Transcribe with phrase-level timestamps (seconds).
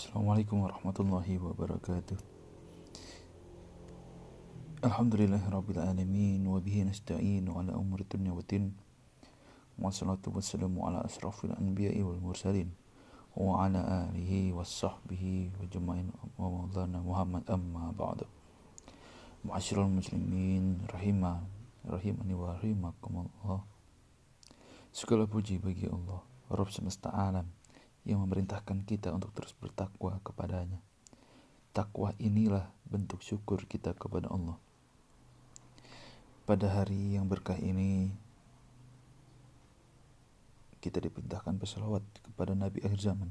[0.00, 2.16] Assalamualaikum warahmatullahi wabarakatuh
[4.80, 8.72] Alhamdulillah Rabbil Alamin Wabihi nasta'inu ala umri dunia wa din
[9.76, 12.72] Wassalatu wassalamu ala asrafil anbiya'i wal mursalin
[13.36, 18.24] Wa ala alihi wa sahbihi wa jama'in wa maulana Muhammad amma ba'du
[19.44, 21.44] Ma'asyiral muslimin rahimah
[21.84, 23.68] Rahimani wa rahimakumullah
[24.96, 27.59] Segala puji bagi Allah Rabb semesta alam
[28.10, 30.82] yang memerintahkan kita untuk terus bertakwa kepadanya.
[31.70, 34.58] Takwa inilah bentuk syukur kita kepada Allah.
[36.42, 38.10] Pada hari yang berkah ini,
[40.82, 43.30] kita diperintahkan bersalawat kepada Nabi akhir zaman,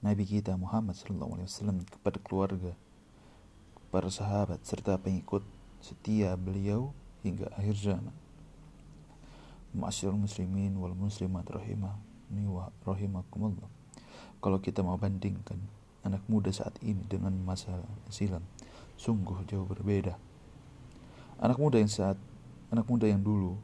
[0.00, 2.72] Nabi kita Muhammad SAW kepada keluarga,
[3.92, 5.44] para sahabat serta pengikut
[5.84, 8.14] setia beliau hingga akhir zaman.
[9.76, 13.75] Ma'asyiral muslimin wal muslimat rahimahni wa rahimakumullah.
[14.46, 15.58] Kalau kita mau bandingkan
[16.06, 17.82] anak muda saat ini dengan masa
[18.14, 18.46] silam,
[18.94, 20.14] sungguh jauh berbeda.
[21.42, 22.14] Anak muda yang saat
[22.70, 23.58] anak muda yang dulu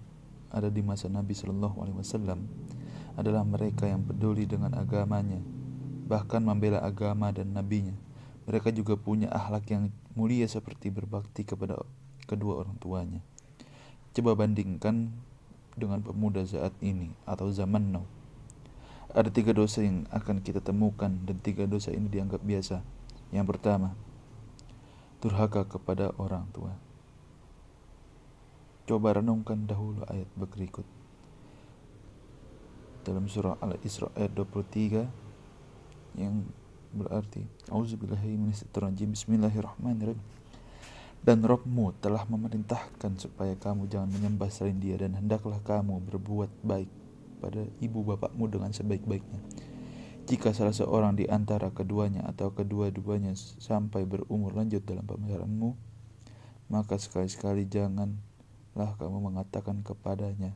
[0.50, 2.50] ada di masa Nabi Shallallahu Alaihi Wasallam
[3.14, 5.38] adalah mereka yang peduli dengan agamanya,
[6.10, 7.94] bahkan membela agama dan nabinya.
[8.50, 11.78] Mereka juga punya akhlak yang mulia seperti berbakti kepada
[12.26, 13.22] kedua orang tuanya.
[14.18, 15.14] Coba bandingkan
[15.78, 18.02] dengan pemuda saat ini atau zaman now
[19.12, 22.80] ada tiga dosa yang akan kita temukan dan tiga dosa ini dianggap biasa.
[23.28, 23.92] Yang pertama,
[25.20, 26.72] durhaka kepada orang tua.
[28.88, 30.88] Coba renungkan dahulu ayat berikut.
[33.04, 36.46] Dalam surah Al-Isra ayat 23 yang
[36.92, 40.20] berarti Auzubillahiminasyaitonirrajim Bismillahirrahmanirrahim
[41.22, 47.01] dan Robmu telah memerintahkan supaya kamu jangan menyembah selain dia dan hendaklah kamu berbuat baik
[47.42, 49.42] pada ibu bapakmu dengan sebaik-baiknya.
[50.30, 55.74] Jika salah seorang di antara keduanya atau kedua-duanya sampai berumur lanjut dalam pemeliharanmu,
[56.70, 60.54] maka sekali-sekali janganlah kamu mengatakan kepadanya,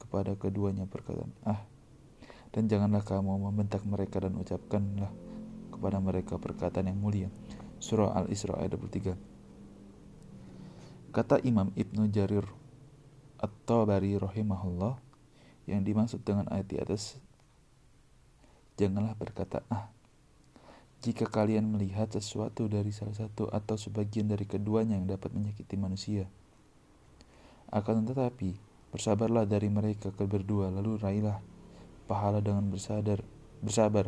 [0.00, 1.60] kepada keduanya perkataan, ah,
[2.56, 5.12] dan janganlah kamu membentak mereka dan ucapkanlah
[5.68, 7.28] kepada mereka perkataan yang mulia.
[7.82, 9.18] Surah Al-Isra ayat 23.
[11.12, 12.46] Kata Imam Ibnu Jarir
[13.42, 15.01] At-Tabari rahimahullah,
[15.66, 17.18] yang dimaksud dengan ayat di atas
[18.76, 19.92] janganlah berkata ah
[21.02, 26.30] jika kalian melihat sesuatu dari salah satu atau sebagian dari keduanya yang dapat menyakiti manusia
[27.74, 28.54] akan tetapi
[28.94, 31.42] bersabarlah dari mereka berdua lalu raihlah
[32.06, 33.24] pahala dengan bersadar
[33.64, 34.06] bersabar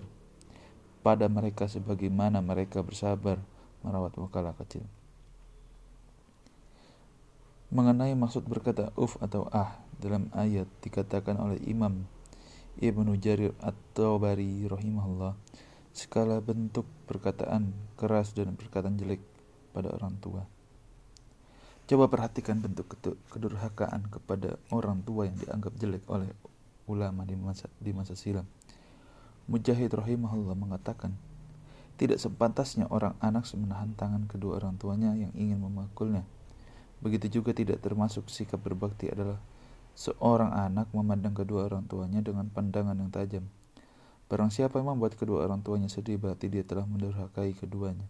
[1.01, 3.41] pada mereka sebagaimana mereka bersabar
[3.85, 4.85] merawat wakala kecil
[7.75, 12.07] mengenai maksud berkata uf atau ah dalam ayat dikatakan oleh Imam
[12.79, 15.35] Ibnu Jarir At-Tabari rahimahullah
[15.91, 19.23] segala bentuk perkataan keras dan perkataan jelek
[19.75, 20.47] pada orang tua.
[21.85, 22.95] Coba perhatikan bentuk
[23.29, 26.31] kedurhakaan kepada orang tua yang dianggap jelek oleh
[26.87, 28.47] ulama di masa di masa silam.
[29.45, 31.13] Mujahid rahimahullah mengatakan,
[32.01, 36.25] tidak sepantasnya orang anak menahan tangan kedua orang tuanya yang ingin memakulnya.
[37.03, 39.41] Begitu juga tidak termasuk sikap berbakti adalah
[39.95, 43.47] Seorang anak memandang kedua orang tuanya dengan pandangan yang tajam.
[44.27, 48.03] Barang siapa yang membuat kedua orang tuanya sedih berarti dia telah mendurhakai keduanya.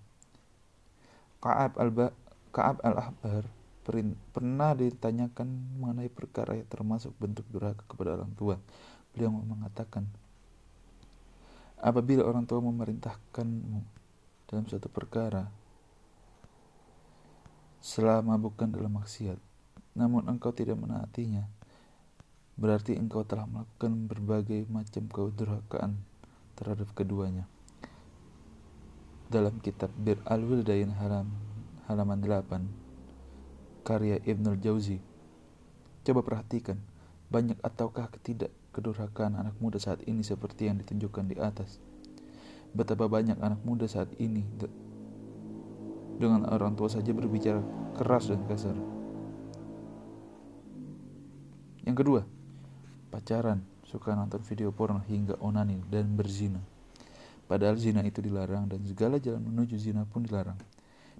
[1.44, 8.56] Ka'ab al-Ahbar al pernah ditanyakan mengenai perkara yang termasuk bentuk durhaka kepada orang tua.
[9.12, 10.08] Beliau mengatakan,
[11.76, 13.84] apabila orang tua memerintahkanmu
[14.48, 15.52] dalam suatu perkara,
[17.84, 19.36] selama bukan dalam maksiat,
[19.92, 21.44] namun engkau tidak menaatinya,
[22.56, 26.00] berarti engkau telah melakukan berbagai macam kedurhakaan
[26.56, 27.44] terhadap keduanya.
[29.28, 31.28] Dalam kitab Bir Al-Wildain halam,
[31.84, 34.96] halaman 8 karya Ibnul Jauzi.
[36.08, 36.80] Coba perhatikan,
[37.28, 41.76] banyak ataukah ketidak kedurhakaan anak muda saat ini seperti yang ditunjukkan di atas.
[42.72, 44.40] Betapa banyak anak muda saat ini
[46.19, 47.61] dengan orang tua saja berbicara
[47.99, 48.76] keras dan kasar.
[51.84, 52.20] Yang kedua,
[53.12, 56.58] pacaran, suka nonton video porno hingga onani dan berzina.
[57.44, 60.56] Padahal zina itu dilarang dan segala jalan menuju zina pun dilarang.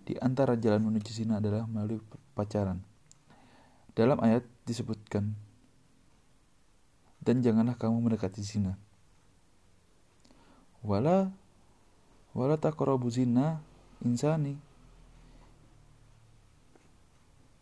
[0.05, 2.00] Di antara jalan menuju zina adalah melalui
[2.32, 2.81] pacaran.
[3.93, 5.37] Dalam ayat disebutkan,
[7.25, 8.76] dan janganlah kamu mendekati zina.
[10.85, 11.32] Wala
[12.37, 13.64] wala taqrabu zina
[14.05, 14.61] insani.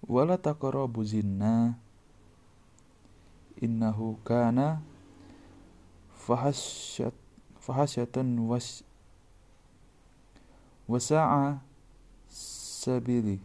[0.02, 1.78] Wala taqrabu zina
[3.62, 4.82] innahu kana
[6.26, 7.14] fahasyat
[7.62, 8.82] fahasyatan was
[10.90, 11.62] wasa'a
[12.26, 13.38] sabili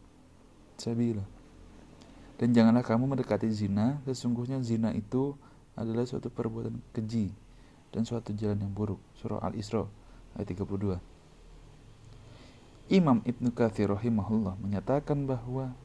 [0.82, 1.22] sabila.
[2.38, 5.38] Dan janganlah kamu mendekati zina sesungguhnya zina itu
[5.78, 7.34] adalah suatu perbuatan keji
[7.94, 9.02] dan suatu jalan yang buruk.
[9.18, 9.86] Surah al-isra
[10.38, 10.98] ayat 32
[12.88, 15.76] Imam Ibnu Kathir rahimahullah menyatakan bahwa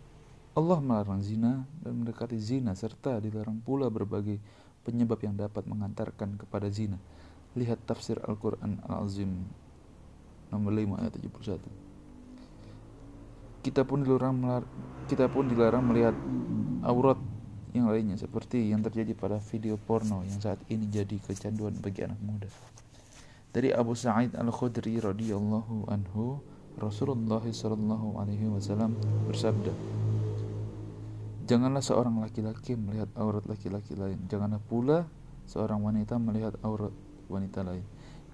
[0.53, 4.37] Allah melarang zina dan mendekati zina serta dilarang pula berbagai
[4.85, 7.01] penyebab yang dapat mengantarkan kepada zina.
[7.57, 9.33] Lihat tafsir Al-Quran Al-Azim
[10.53, 11.57] nomor 5 ayat 71.
[13.65, 14.37] Kita pun dilarang
[15.09, 16.13] kita pun dilarang melihat
[16.85, 17.17] aurat
[17.73, 22.21] yang lainnya seperti yang terjadi pada video porno yang saat ini jadi kecanduan bagi anak
[22.21, 22.53] muda.
[23.53, 26.41] Dari Abu Sa'id Al-Khudri radhiyallahu anhu,
[26.77, 28.97] Rasulullah sallallahu alaihi wasallam
[29.29, 29.73] bersabda,
[31.43, 34.19] Janganlah seorang laki-laki melihat aurat laki-laki lain.
[34.31, 35.11] Janganlah pula
[35.51, 36.95] seorang wanita melihat aurat
[37.27, 37.83] wanita lain.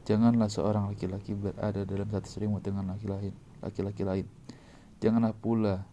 [0.05, 3.33] Janganlah seorang laki-laki berada dalam satu selimut dengan laki-laki
[3.65, 4.27] laki-laki lain.
[5.01, 5.89] Janganlah pula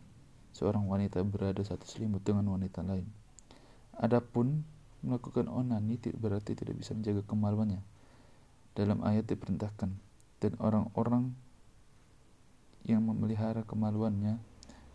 [0.56, 3.08] seorang wanita berada satu selimut dengan wanita lain.
[3.96, 4.64] Adapun
[5.04, 7.80] melakukan onani berarti tidak bisa menjaga kemaluannya.
[8.76, 9.88] Dalam ayat diperintahkan
[10.44, 11.32] dan orang-orang
[12.84, 14.40] yang memelihara kemaluannya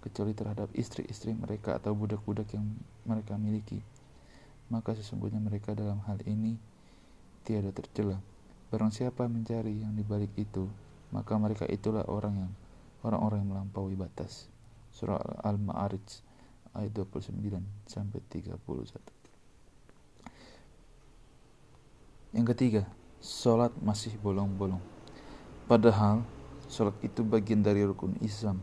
[0.01, 2.65] kecuali terhadap istri-istri mereka atau budak-budak yang
[3.05, 3.85] mereka miliki.
[4.73, 6.57] Maka sesungguhnya mereka dalam hal ini
[7.45, 8.21] tiada tercela.
[8.71, 10.71] Barang siapa mencari yang dibalik itu,
[11.11, 12.53] maka mereka itulah orang yang
[13.03, 14.47] orang-orang yang melampaui batas.
[14.95, 16.23] Surah Al-Ma'arij
[16.75, 17.35] ayat 29
[17.91, 18.55] sampai 31.
[22.31, 22.83] Yang ketiga,
[23.19, 24.79] sholat masih bolong-bolong.
[25.67, 26.23] Padahal
[26.71, 28.63] sholat itu bagian dari rukun Islam.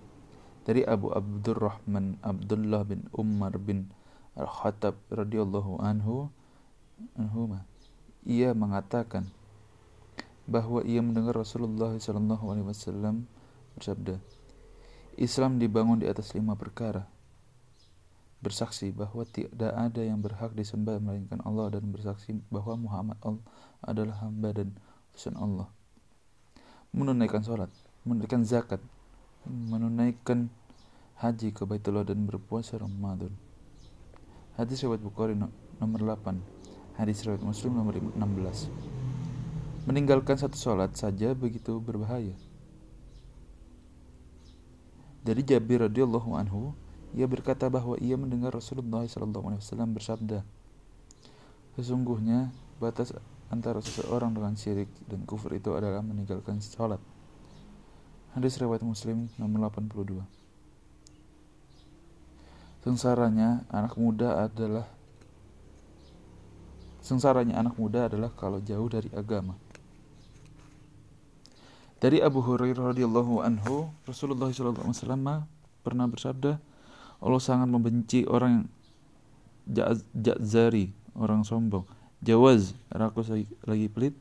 [0.67, 3.87] Dari Abu Abdurrahman Abdullah bin Umar bin
[4.35, 6.27] Al-Khattab radhiyallahu anhu
[7.15, 7.63] anhuma
[8.27, 9.31] ia mengatakan
[10.43, 13.31] bahwa ia mendengar Rasulullah sallallahu alaihi wasallam
[13.79, 14.19] bersabda
[15.15, 17.07] Islam dibangun di atas lima perkara
[18.37, 23.17] bersaksi bahwa tidak ada yang berhak disembah melainkan Allah dan bersaksi bahwa Muhammad
[23.81, 24.77] adalah hamba dan
[25.13, 25.65] utusan Allah.
[26.93, 27.73] Menunaikan sholat,
[28.05, 28.77] menunaikan zakat,
[29.47, 30.51] menunaikan
[31.17, 33.33] haji ke Baitullah dan berpuasa Ramadan.
[34.59, 35.33] Hadis riwayat Bukhari
[35.79, 36.37] nomor 8,
[37.01, 38.69] hadis riwayat Muslim nomor 16.
[39.87, 42.35] Meninggalkan satu sholat saja begitu berbahaya.
[45.23, 46.75] Dari Jabir radhiyallahu anhu,
[47.15, 49.59] ia berkata bahwa ia mendengar Rasulullah SAW
[49.95, 50.43] bersabda,
[51.77, 52.49] Sesungguhnya
[52.81, 53.13] batas
[53.53, 56.99] antara seseorang dengan syirik dan kufur itu adalah meninggalkan sholat.
[58.37, 60.21] Hadis riwayat Muslim nomor 82.
[62.85, 64.85] Sengsaranya anak muda adalah
[67.01, 69.57] Sengsaranya anak muda adalah kalau jauh dari agama.
[71.97, 74.85] Dari Abu Hurairah radhiyallahu anhu, Rasulullah SAW
[75.81, 76.61] pernah bersabda,
[77.17, 78.69] Allah sangat membenci orang
[79.65, 81.89] yang jazari, orang sombong.
[82.21, 84.13] Jawaz, rakus lagi, lagi pelit.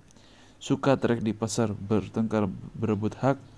[0.57, 3.56] Suka trek di pasar, bertengkar, berebut hak.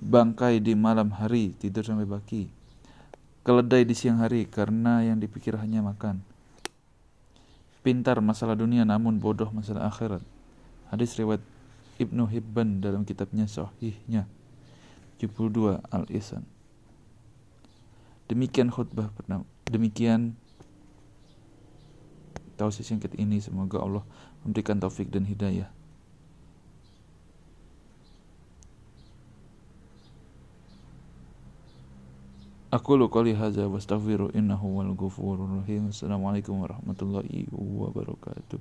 [0.00, 2.48] Bangkai di malam hari, tidur sampai baki.
[3.44, 6.24] Keledai di siang hari karena yang dipikir hanya makan.
[7.84, 10.24] Pintar masalah dunia namun bodoh masalah akhirat.
[10.88, 11.44] Hadis riwayat
[12.00, 14.24] Ibnu Hibban dalam kitabnya Sahihnya
[15.20, 16.48] 72 Al-Isan.
[18.24, 19.44] Demikian khutbah pertama.
[19.68, 20.32] Demikian
[22.56, 24.04] tausiah singkat ini semoga Allah
[24.44, 25.68] memberikan taufik dan hidayah.
[32.72, 35.86] أقول قولي هذا وأستغفر إنه هو الغفور الرحيم.
[35.88, 38.58] السلام عليكم ورحمة الله وبركاته.